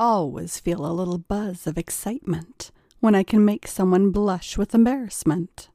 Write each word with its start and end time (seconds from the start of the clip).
always 0.00 0.58
feel 0.58 0.86
a 0.86 0.96
little 0.96 1.18
buzz 1.18 1.66
of 1.66 1.76
excitement 1.76 2.70
when 3.00 3.14
I 3.14 3.22
can 3.22 3.44
make 3.44 3.68
someone 3.68 4.10
blush 4.10 4.56
with 4.56 4.74
embarrassment, 4.74 5.68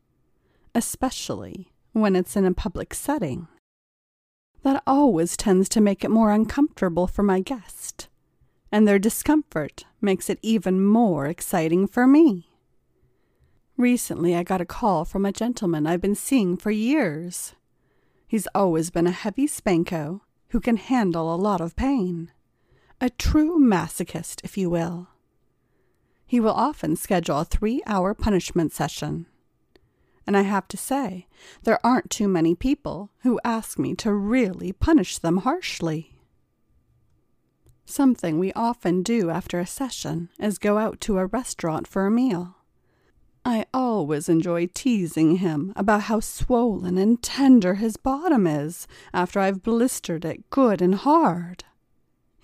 especially 0.74 1.72
when 1.94 2.16
it's 2.16 2.36
in 2.36 2.44
a 2.44 2.52
public 2.52 2.96
setting. 2.96 3.48
That 4.64 4.82
always 4.88 5.38
tends 5.38 5.70
to 5.70 5.80
make 5.80 6.04
it 6.04 6.10
more 6.10 6.32
uncomfortable 6.32 7.06
for 7.06 7.22
my 7.22 7.40
guest, 7.40 8.08
and 8.72 8.88
their 8.88 8.98
discomfort 8.98 9.86
makes 10.02 10.28
it 10.28 10.40
even 10.42 10.84
more 10.84 11.28
exciting 11.28 11.86
for 11.86 12.08
me. 12.08 12.50
Recently, 13.78 14.36
I 14.36 14.42
got 14.42 14.60
a 14.60 14.66
call 14.66 15.06
from 15.06 15.24
a 15.24 15.32
gentleman 15.32 15.86
I've 15.86 16.02
been 16.02 16.16
seeing 16.16 16.58
for 16.58 16.72
years. 16.72 17.54
He's 18.28 18.48
always 18.56 18.90
been 18.90 19.06
a 19.06 19.12
heavy 19.12 19.48
spanko 19.48 20.22
who 20.50 20.60
can 20.60 20.78
handle 20.78 21.34
a 21.34 21.38
lot 21.38 21.62
of 21.62 21.76
pain. 21.76 22.32
A 23.02 23.10
true 23.10 23.60
masochist, 23.60 24.42
if 24.44 24.58
you 24.58 24.70
will. 24.70 25.10
He 26.26 26.40
will 26.40 26.54
often 26.54 26.96
schedule 26.96 27.40
a 27.40 27.46
three 27.46 27.84
hour 27.86 28.14
punishment 28.14 28.72
session. 28.72 29.28
And 30.26 30.36
I 30.36 30.42
have 30.42 30.68
to 30.70 30.78
say, 30.78 31.28
there 31.64 31.86
aren't 31.86 32.10
too 32.10 32.28
many 32.28 32.56
people 32.56 33.12
who 33.20 33.40
ask 33.44 33.78
me 33.78 33.94
to 33.96 34.14
really 34.14 34.72
punish 34.72 35.18
them 35.18 35.38
harshly. 35.38 36.18
Something 37.86 38.40
we 38.40 38.52
often 38.54 39.04
do 39.04 39.30
after 39.30 39.60
a 39.60 39.68
session 39.68 40.30
is 40.40 40.58
go 40.58 40.80
out 40.80 41.00
to 41.02 41.20
a 41.20 41.28
restaurant 41.28 41.88
for 41.88 42.08
a 42.08 42.12
meal. 42.12 42.56
I 43.44 43.68
always 43.72 44.28
enjoy 44.28 44.68
teasing 44.74 45.36
him 45.38 45.72
about 45.76 46.04
how 46.04 46.20
swollen 46.20 46.98
and 46.98 47.22
tender 47.22 47.76
his 47.76 47.98
bottom 47.98 48.48
is 48.48 48.88
after 49.14 49.40
I've 49.40 49.62
blistered 49.62 50.26
it 50.26 50.50
good 50.50 50.82
and 50.82 50.96
hard. 50.96 51.66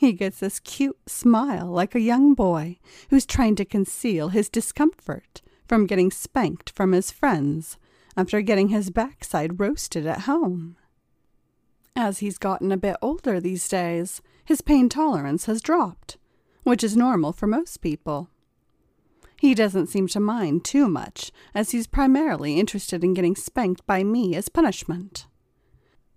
He 0.02 0.14
gets 0.14 0.40
this 0.40 0.60
cute 0.60 0.98
smile 1.06 1.68
like 1.68 1.94
a 1.94 2.00
young 2.00 2.34
boy 2.34 2.80
who's 3.12 3.24
trying 3.24 3.56
to 3.58 3.64
conceal 3.64 4.30
his 4.30 4.50
discomfort 4.50 5.44
from 5.68 5.86
getting 5.86 6.10
spanked 6.10 6.72
from 6.72 6.94
his 6.94 7.12
friends 7.12 7.78
after 8.18 8.42
getting 8.42 8.70
his 8.70 8.90
backside 8.90 9.60
roasted 9.60 10.08
at 10.08 10.22
home. 10.22 10.76
As 11.96 12.18
he's 12.18 12.40
gotten 12.40 12.72
a 12.72 12.78
bit 12.78 12.96
older 13.00 13.40
these 13.40 13.70
days, 13.70 14.24
his 14.44 14.62
pain 14.62 14.90
tolerance 14.90 15.46
has 15.46 15.62
dropped, 15.62 16.18
which 16.64 16.84
is 16.84 16.98
normal 16.98 17.32
for 17.32 17.46
most 17.46 17.78
people. 17.82 18.28
He 19.40 19.54
doesn't 19.54 19.86
seem 19.86 20.08
to 20.08 20.20
mind 20.20 20.66
too 20.66 20.90
much, 20.90 21.32
as 21.54 21.70
he's 21.70 21.86
primarily 21.86 22.60
interested 22.60 23.04
in 23.04 23.14
getting 23.14 23.36
spanked 23.36 23.86
by 23.86 24.04
me 24.04 24.36
as 24.36 24.50
punishment. 24.50 25.28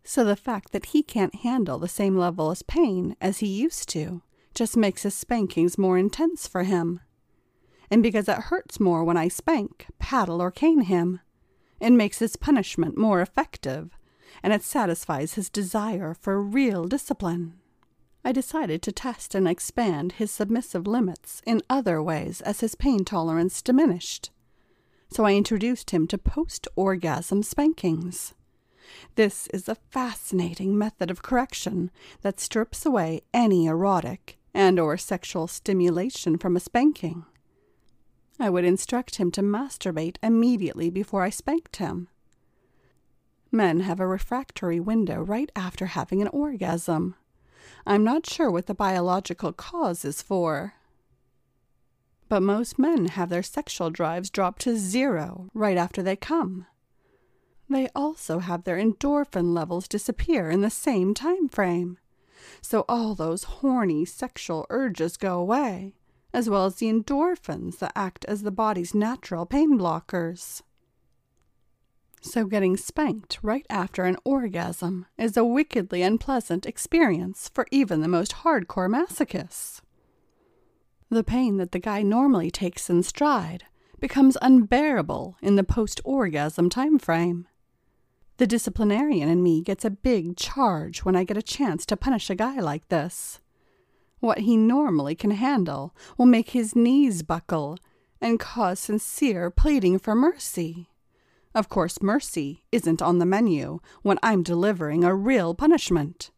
So 0.04 0.22
the 0.22 0.36
fact 0.36 0.72
that 0.72 0.86
he 0.86 1.02
can't 1.02 1.34
handle 1.36 1.78
the 1.78 1.88
same 1.88 2.16
level 2.16 2.50
of 2.50 2.66
pain 2.66 3.16
as 3.20 3.38
he 3.38 3.46
used 3.46 3.88
to 3.90 4.22
just 4.54 4.76
makes 4.76 5.02
his 5.02 5.14
spankings 5.14 5.78
more 5.78 5.98
intense 5.98 6.46
for 6.46 6.62
him. 6.62 7.00
And 7.90 8.02
because 8.02 8.28
it 8.28 8.38
hurts 8.38 8.78
more 8.78 9.02
when 9.02 9.16
I 9.16 9.28
spank, 9.28 9.86
paddle, 9.98 10.40
or 10.40 10.50
cane 10.50 10.82
him, 10.82 11.20
it 11.80 11.90
makes 11.90 12.18
his 12.18 12.36
punishment 12.36 12.96
more 12.96 13.20
effective, 13.20 13.90
and 14.42 14.52
it 14.52 14.62
satisfies 14.62 15.34
his 15.34 15.50
desire 15.50 16.14
for 16.14 16.40
real 16.40 16.84
discipline. 16.84 17.54
I 18.24 18.32
decided 18.32 18.80
to 18.82 18.92
test 18.92 19.34
and 19.34 19.46
expand 19.46 20.12
his 20.12 20.30
submissive 20.30 20.86
limits 20.86 21.42
in 21.46 21.62
other 21.68 22.02
ways 22.02 22.40
as 22.42 22.60
his 22.60 22.74
pain 22.74 23.04
tolerance 23.04 23.60
diminished. 23.60 24.30
So 25.10 25.24
I 25.24 25.34
introduced 25.34 25.90
him 25.90 26.06
to 26.08 26.18
post 26.18 26.66
orgasm 26.74 27.42
spankings. 27.42 28.34
This 29.14 29.46
is 29.48 29.68
a 29.68 29.76
fascinating 29.90 30.76
method 30.76 31.10
of 31.10 31.22
correction 31.22 31.90
that 32.22 32.40
strips 32.40 32.84
away 32.84 33.22
any 33.32 33.66
erotic 33.66 34.38
and 34.52 34.78
or 34.78 34.96
sexual 34.96 35.46
stimulation 35.46 36.38
from 36.38 36.56
a 36.56 36.60
spanking. 36.60 37.24
I 38.38 38.50
would 38.50 38.64
instruct 38.64 39.16
him 39.16 39.30
to 39.32 39.42
masturbate 39.42 40.16
immediately 40.22 40.90
before 40.90 41.22
I 41.22 41.30
spanked 41.30 41.76
him. 41.76 42.08
Men 43.52 43.80
have 43.80 44.00
a 44.00 44.06
refractory 44.06 44.80
window 44.80 45.22
right 45.22 45.50
after 45.54 45.86
having 45.86 46.20
an 46.20 46.28
orgasm. 46.28 47.14
I'm 47.86 48.02
not 48.02 48.26
sure 48.28 48.50
what 48.50 48.66
the 48.66 48.74
biological 48.74 49.52
cause 49.52 50.04
is 50.04 50.22
for. 50.22 50.74
But 52.28 52.42
most 52.42 52.78
men 52.78 53.06
have 53.06 53.28
their 53.28 53.42
sexual 53.42 53.90
drives 53.90 54.30
drop 54.30 54.58
to 54.60 54.76
zero 54.76 55.50
right 55.54 55.76
after 55.76 56.02
they 56.02 56.16
come. 56.16 56.66
They 57.74 57.88
also 57.92 58.38
have 58.38 58.62
their 58.62 58.76
endorphin 58.76 59.52
levels 59.52 59.88
disappear 59.88 60.48
in 60.48 60.60
the 60.60 60.70
same 60.70 61.12
time 61.12 61.48
frame. 61.48 61.98
So 62.62 62.84
all 62.88 63.16
those 63.16 63.42
horny 63.58 64.04
sexual 64.04 64.64
urges 64.70 65.16
go 65.16 65.40
away, 65.40 65.96
as 66.32 66.48
well 66.48 66.66
as 66.66 66.76
the 66.76 66.86
endorphins 66.86 67.80
that 67.80 67.90
act 67.96 68.24
as 68.26 68.42
the 68.42 68.52
body's 68.52 68.94
natural 68.94 69.44
pain 69.44 69.76
blockers. 69.76 70.62
So, 72.20 72.44
getting 72.46 72.76
spanked 72.76 73.40
right 73.42 73.66
after 73.68 74.04
an 74.04 74.18
orgasm 74.24 75.06
is 75.18 75.36
a 75.36 75.44
wickedly 75.44 76.00
unpleasant 76.00 76.66
experience 76.66 77.50
for 77.52 77.66
even 77.72 78.02
the 78.02 78.08
most 78.08 78.34
hardcore 78.44 78.88
masochists. 78.88 79.80
The 81.10 81.24
pain 81.24 81.56
that 81.56 81.72
the 81.72 81.80
guy 81.80 82.02
normally 82.02 82.52
takes 82.52 82.88
in 82.88 83.02
stride 83.02 83.64
becomes 83.98 84.38
unbearable 84.40 85.36
in 85.42 85.56
the 85.56 85.64
post 85.64 86.00
orgasm 86.04 86.70
time 86.70 87.00
frame. 87.00 87.48
The 88.36 88.46
disciplinarian 88.46 89.28
in 89.28 89.42
me 89.42 89.60
gets 89.60 89.84
a 89.84 89.90
big 89.90 90.36
charge 90.36 91.04
when 91.04 91.14
I 91.14 91.24
get 91.24 91.36
a 91.36 91.42
chance 91.42 91.86
to 91.86 91.96
punish 91.96 92.30
a 92.30 92.34
guy 92.34 92.58
like 92.58 92.88
this. 92.88 93.40
What 94.18 94.40
he 94.40 94.56
normally 94.56 95.14
can 95.14 95.30
handle 95.30 95.94
will 96.18 96.26
make 96.26 96.50
his 96.50 96.74
knees 96.74 97.22
buckle 97.22 97.78
and 98.20 98.40
cause 98.40 98.80
sincere 98.80 99.50
pleading 99.50 99.98
for 99.98 100.14
mercy. 100.14 100.88
Of 101.54 101.68
course, 101.68 102.02
mercy 102.02 102.64
isn't 102.72 103.00
on 103.00 103.18
the 103.18 103.26
menu 103.26 103.78
when 104.02 104.18
I'm 104.22 104.42
delivering 104.42 105.04
a 105.04 105.14
real 105.14 105.54
punishment. 105.54 106.30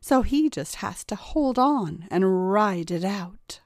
So 0.00 0.22
he 0.22 0.48
just 0.48 0.76
has 0.76 1.04
to 1.04 1.14
hold 1.14 1.58
on 1.58 2.06
and 2.10 2.50
ride 2.50 2.90
it 2.90 3.04
out. 3.04 3.60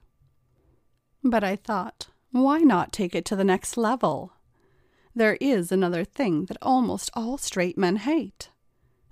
But 1.23 1.45
I 1.45 1.55
thought, 1.55 2.09
why 2.33 2.59
not 2.59 2.93
take 2.93 3.15
it 3.15 3.25
to 3.27 3.37
the 3.37 3.45
next 3.45 3.77
level? 3.77 4.33
There 5.15 5.37
is 5.41 5.71
another 5.71 6.05
thing 6.05 6.47
that 6.47 6.57
almost 6.61 7.11
all 7.15 7.39
straight 7.39 7.79
men 7.79 7.97
hate 7.97 8.51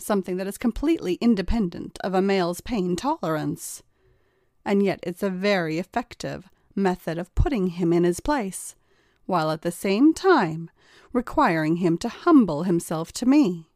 something 0.03 0.37
that 0.37 0.47
is 0.47 0.59
completely 0.59 1.15
independent 1.15 1.99
of 2.03 2.15
a 2.15 2.23
male's 2.23 2.61
pain 2.61 2.97
tolerance. 2.97 3.83
And 4.65 4.83
yet 4.83 5.01
it's 5.03 5.23
a 5.23 5.31
very 5.31 5.79
effective 5.79 6.49
method 6.75 7.19
of 7.19 7.35
putting 7.35 7.69
him 7.69 7.93
in 7.93 8.05
his 8.05 8.21
place, 8.21 8.75
while 9.27 9.51
at 9.51 9.63
the 9.63 9.73
same 9.73 10.13
time 10.13 10.71
requiring 11.13 11.77
him 11.77 11.99
to 11.99 12.09
humble 12.09 12.65
himself 12.65 13.13
to 13.13 13.27
me. 13.27 13.69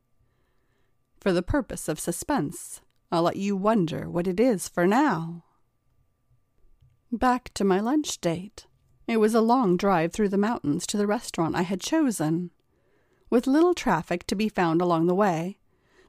For 1.21 1.33
the 1.33 1.43
purpose 1.43 1.89
of 1.89 2.01
suspense, 2.01 2.81
I'll 3.11 3.23
let 3.23 3.37
you 3.37 3.57
wonder 3.57 4.09
what 4.09 4.27
it 4.27 4.41
is 4.41 4.69
for 4.69 4.87
now. 4.87 5.45
Back 7.13 7.53
to 7.55 7.65
my 7.65 7.81
lunch 7.81 8.21
date. 8.21 8.67
It 9.07 9.19
was 9.19 9.35
a 9.35 9.41
long 9.41 9.77
drive 9.77 10.13
through 10.13 10.31
the 10.31 10.39
mountains 10.39 10.87
to 10.89 10.97
the 10.97 11.07
restaurant 11.07 11.55
I 11.55 11.63
had 11.63 11.81
chosen. 11.81 12.51
With 13.31 13.47
little 13.47 13.75
traffic 13.75 14.27
to 14.27 14.35
be 14.35 14.49
found 14.49 14.81
along 14.81 15.07
the 15.07 15.15
way, 15.15 15.59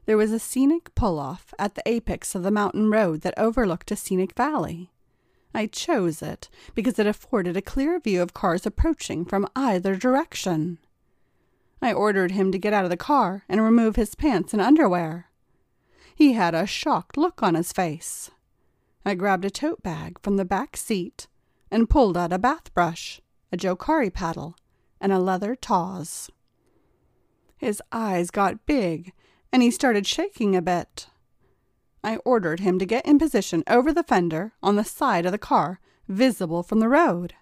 there 0.06 0.16
was 0.16 0.32
a 0.32 0.38
scenic 0.38 0.94
pull 0.94 1.18
off 1.18 1.54
at 1.58 1.74
the 1.74 1.82
apex 1.86 2.34
of 2.34 2.42
the 2.42 2.50
mountain 2.50 2.90
road 2.90 3.20
that 3.20 3.34
overlooked 3.36 3.90
a 3.90 3.96
scenic 3.96 4.34
valley. 4.34 4.90
I 5.54 5.66
chose 5.66 6.22
it 6.22 6.48
because 6.74 6.98
it 6.98 7.06
afforded 7.06 7.56
a 7.56 7.62
clear 7.62 8.00
view 8.00 8.20
of 8.20 8.34
cars 8.34 8.66
approaching 8.66 9.24
from 9.24 9.48
either 9.54 9.96
direction. 9.96 10.78
I 11.80 11.92
ordered 11.92 12.32
him 12.32 12.50
to 12.52 12.58
get 12.58 12.72
out 12.72 12.84
of 12.84 12.90
the 12.90 12.96
car 12.96 13.44
and 13.48 13.62
remove 13.62 13.96
his 13.96 14.14
pants 14.14 14.52
and 14.52 14.60
underwear. 14.60 15.28
He 16.14 16.32
had 16.32 16.54
a 16.54 16.66
shocked 16.66 17.16
look 17.16 17.42
on 17.42 17.54
his 17.54 17.72
face. 17.72 18.30
I 19.04 19.14
grabbed 19.14 19.44
a 19.44 19.50
tote 19.50 19.82
bag 19.82 20.18
from 20.20 20.36
the 20.36 20.44
back 20.44 20.76
seat 20.76 21.28
and 21.70 21.90
pulled 21.90 22.16
out 22.16 22.32
a 22.32 22.38
bath 22.38 22.72
brush, 22.74 23.20
a 23.52 23.56
Jokari 23.56 24.12
paddle, 24.12 24.56
and 25.00 25.12
a 25.12 25.18
leather 25.18 25.54
tawse. 25.54 26.30
His 27.56 27.82
eyes 27.92 28.30
got 28.30 28.66
big 28.66 29.12
and 29.52 29.62
he 29.62 29.70
started 29.70 30.06
shaking 30.06 30.54
a 30.54 30.62
bit. 30.62 31.08
I 32.04 32.16
ordered 32.18 32.60
him 32.60 32.78
to 32.78 32.86
get 32.86 33.06
in 33.06 33.18
position 33.18 33.64
over 33.66 33.92
the 33.92 34.02
fender 34.02 34.52
on 34.62 34.76
the 34.76 34.84
side 34.84 35.26
of 35.26 35.32
the 35.32 35.38
car, 35.38 35.80
visible 36.06 36.62
from 36.62 36.80
the 36.80 36.88
road. 36.88 37.34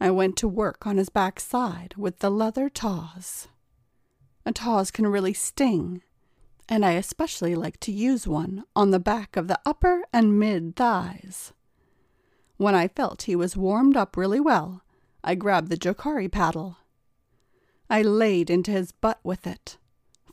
I 0.00 0.10
went 0.10 0.36
to 0.38 0.48
work 0.48 0.86
on 0.86 0.96
his 0.96 1.10
back 1.10 1.38
side 1.38 1.94
with 1.96 2.20
the 2.20 2.30
leather 2.30 2.70
tawse. 2.70 3.48
A 4.46 4.52
tawse 4.52 4.90
can 4.90 5.06
really 5.06 5.34
sting, 5.34 6.02
and 6.68 6.84
I 6.84 6.92
especially 6.92 7.54
like 7.54 7.78
to 7.80 7.92
use 7.92 8.26
one 8.26 8.64
on 8.74 8.90
the 8.90 8.98
back 8.98 9.36
of 9.36 9.48
the 9.48 9.60
upper 9.66 10.04
and 10.12 10.38
mid 10.38 10.76
thighs. 10.76 11.52
When 12.60 12.74
I 12.74 12.88
felt 12.88 13.22
he 13.22 13.34
was 13.34 13.56
warmed 13.56 13.96
up 13.96 14.18
really 14.18 14.38
well, 14.38 14.82
I 15.24 15.34
grabbed 15.34 15.70
the 15.70 15.78
Jokari 15.78 16.30
paddle. 16.30 16.76
I 17.88 18.02
laid 18.02 18.50
into 18.50 18.70
his 18.70 18.92
butt 18.92 19.18
with 19.24 19.46
it. 19.46 19.78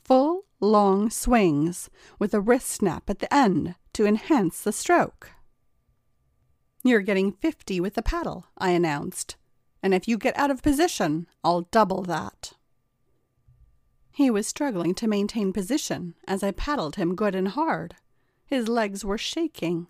Full, 0.04 0.44
long 0.60 1.08
swings, 1.08 1.88
with 2.18 2.34
a 2.34 2.40
wrist 2.42 2.66
snap 2.66 3.08
at 3.08 3.20
the 3.20 3.34
end 3.34 3.76
to 3.94 4.04
enhance 4.04 4.60
the 4.60 4.72
stroke. 4.72 5.30
You're 6.84 7.00
getting 7.00 7.32
50 7.32 7.80
with 7.80 7.94
the 7.94 8.02
paddle, 8.02 8.44
I 8.58 8.72
announced. 8.72 9.36
And 9.82 9.94
if 9.94 10.06
you 10.06 10.18
get 10.18 10.36
out 10.36 10.50
of 10.50 10.60
position, 10.60 11.26
I'll 11.42 11.62
double 11.62 12.02
that. 12.02 12.52
He 14.12 14.30
was 14.30 14.46
struggling 14.46 14.94
to 14.96 15.08
maintain 15.08 15.54
position 15.54 16.14
as 16.26 16.42
I 16.42 16.50
paddled 16.50 16.96
him 16.96 17.14
good 17.14 17.34
and 17.34 17.48
hard. 17.48 17.94
His 18.44 18.68
legs 18.68 19.02
were 19.02 19.16
shaking, 19.16 19.86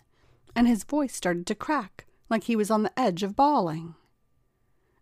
and 0.55 0.69
his 0.69 0.85
voice 0.85 1.17
started 1.17 1.45
to 1.49 1.57
crack 1.57 2.05
like 2.29 2.45
he 2.45 2.57
was 2.57 2.71
on 2.71 2.83
the 2.83 2.99
edge 2.99 3.23
of 3.23 3.37
bawling. 3.37 3.95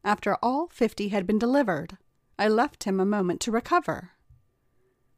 After 0.04 0.36
all 0.42 0.68
fifty 0.68 1.08
had 1.08 1.26
been 1.26 1.38
delivered, 1.38 1.98
I 2.38 2.48
left 2.48 2.84
him 2.84 3.00
a 3.00 3.06
moment 3.06 3.40
to 3.42 3.50
recover. 3.50 4.12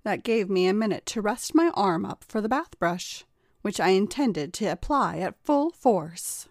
That 0.04 0.22
gave 0.22 0.48
me 0.48 0.66
a 0.66 0.74
minute 0.74 1.04
to 1.06 1.20
rest 1.20 1.54
my 1.54 1.70
arm 1.74 2.06
up 2.06 2.24
for 2.26 2.40
the 2.40 2.48
bath 2.48 2.78
brush, 2.78 3.24
which 3.62 3.80
I 3.80 3.90
intended 3.90 4.54
to 4.54 4.66
apply 4.66 5.18
at 5.18 5.42
full 5.44 5.70
force. 5.70 6.48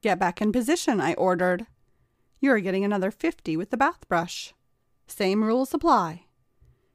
Get 0.00 0.18
back 0.18 0.42
in 0.42 0.50
position, 0.50 1.00
I 1.00 1.14
ordered. 1.14 1.66
You're 2.40 2.58
getting 2.60 2.84
another 2.84 3.12
fifty 3.12 3.56
with 3.56 3.70
the 3.70 3.76
bath 3.76 4.08
brush. 4.08 4.52
Same 5.06 5.44
rules 5.44 5.72
apply. 5.72 6.24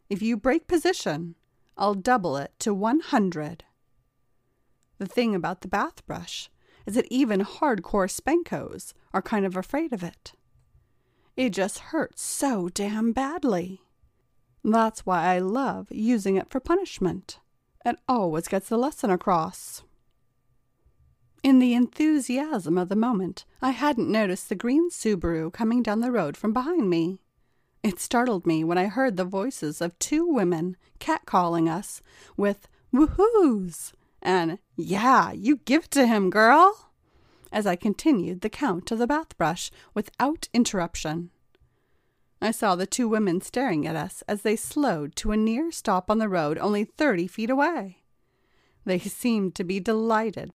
If 0.09 0.21
you 0.21 0.35
break 0.35 0.67
position, 0.67 1.35
I'll 1.77 1.94
double 1.94 2.35
it 2.38 2.51
to 2.59 2.73
100. 2.73 3.63
The 4.97 5.05
thing 5.05 5.35
about 5.35 5.61
the 5.61 5.67
bath 5.67 6.05
brush 6.07 6.49
is 6.87 6.95
that 6.95 7.05
even 7.11 7.41
hardcore 7.41 8.09
spankos 8.09 8.93
are 9.13 9.21
kind 9.21 9.45
of 9.45 9.57
afraid 9.57 9.91
of 9.91 10.03
it. 10.03 10.31
It 11.35 11.49
just 11.51 11.79
hurts 11.79 12.23
so 12.23 12.69
damn 12.69 13.11
badly. 13.11 13.81
That's 14.63 15.05
why 15.05 15.35
I 15.35 15.39
love 15.39 15.87
using 15.91 16.37
it 16.37 16.49
for 16.49 16.59
punishment. 16.59 17.39
It 17.85 17.97
always 18.07 18.47
gets 18.47 18.69
the 18.69 18.77
lesson 18.77 19.11
across. 19.11 19.83
In 21.43 21.59
the 21.59 21.73
enthusiasm 21.73 22.77
of 22.77 22.89
the 22.89 22.95
moment, 22.95 23.45
I 23.61 23.71
hadn't 23.71 24.11
noticed 24.11 24.49
the 24.49 24.55
green 24.55 24.89
Subaru 24.89 25.53
coming 25.53 25.83
down 25.83 25.99
the 25.99 26.11
road 26.11 26.35
from 26.35 26.53
behind 26.53 26.89
me. 26.89 27.19
It 27.83 27.99
startled 27.99 28.47
me 28.47 28.63
when 28.63 28.77
I 28.77 28.87
heard 28.87 29.17
the 29.17 29.25
voices 29.25 29.81
of 29.81 29.97
two 29.99 30.25
women 30.25 30.77
catcalling 30.99 31.69
us 31.69 32.01
with 32.35 32.67
woohoos 32.93 33.93
and 34.21 34.59
yeah, 34.75 35.31
you 35.31 35.57
give 35.57 35.89
to 35.91 36.07
him, 36.07 36.29
girl, 36.29 36.91
as 37.51 37.65
I 37.65 37.75
continued 37.75 38.41
the 38.41 38.49
count 38.49 38.91
of 38.91 38.99
the 38.99 39.07
bath 39.07 39.37
brush 39.37 39.71
without 39.93 40.49
interruption. 40.53 41.31
I 42.41 42.51
saw 42.51 42.75
the 42.75 42.85
two 42.85 43.07
women 43.07 43.41
staring 43.41 43.87
at 43.87 43.95
us 43.95 44.23
as 44.27 44.43
they 44.43 44.55
slowed 44.55 45.15
to 45.17 45.31
a 45.31 45.37
near 45.37 45.71
stop 45.71 46.11
on 46.11 46.19
the 46.19 46.29
road 46.29 46.57
only 46.59 46.83
thirty 46.83 47.27
feet 47.27 47.49
away. 47.49 48.03
They 48.85 48.99
seemed 48.99 49.55
to 49.55 49.63
be 49.63 49.79
delighted. 49.79 50.51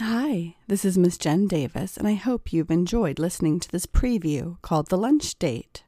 Hi, 0.00 0.56
this 0.66 0.84
is 0.84 0.98
Miss 0.98 1.16
Jenn 1.16 1.46
Davis, 1.46 1.96
and 1.96 2.08
I 2.08 2.14
hope 2.14 2.52
you've 2.52 2.72
enjoyed 2.72 3.20
listening 3.20 3.60
to 3.60 3.70
this 3.70 3.86
preview 3.86 4.60
called 4.60 4.88
The 4.88 4.98
Lunch 4.98 5.38
Date. 5.38 5.84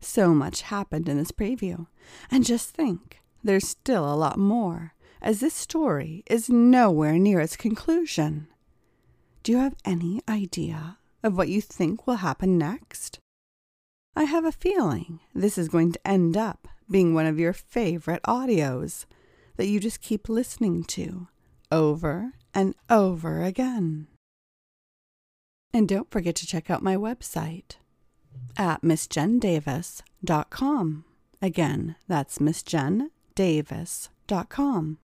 So 0.00 0.34
much 0.34 0.60
happened 0.62 1.08
in 1.08 1.16
this 1.16 1.32
preview, 1.32 1.86
and 2.30 2.44
just 2.44 2.74
think, 2.74 3.22
there's 3.42 3.66
still 3.66 4.04
a 4.04 4.14
lot 4.14 4.38
more 4.38 4.92
as 5.22 5.40
this 5.40 5.54
story 5.54 6.22
is 6.26 6.50
nowhere 6.50 7.18
near 7.18 7.40
its 7.40 7.56
conclusion. 7.56 8.48
Do 9.42 9.52
you 9.52 9.58
have 9.58 9.76
any 9.82 10.20
idea 10.28 10.98
of 11.22 11.34
what 11.34 11.48
you 11.48 11.62
think 11.62 12.06
will 12.06 12.16
happen 12.16 12.58
next? 12.58 13.18
I 14.14 14.24
have 14.24 14.44
a 14.44 14.52
feeling 14.52 15.20
this 15.34 15.56
is 15.56 15.70
going 15.70 15.92
to 15.92 16.06
end 16.06 16.36
up 16.36 16.68
being 16.90 17.14
one 17.14 17.26
of 17.26 17.38
your 17.38 17.54
favorite 17.54 18.22
audios 18.24 19.06
that 19.56 19.68
you 19.68 19.80
just 19.80 20.02
keep 20.02 20.28
listening 20.28 20.84
to 20.84 21.28
over 21.70 22.34
and 22.54 22.74
over 22.90 23.42
again. 23.42 24.08
And 25.72 25.88
don't 25.88 26.10
forget 26.10 26.34
to 26.36 26.46
check 26.46 26.68
out 26.70 26.82
my 26.82 26.96
website 26.96 27.76
at 28.56 28.82
missjenndavis.com. 28.82 31.04
Again, 31.40 31.96
that's 32.06 32.38
missjenndavis.com. 32.38 34.98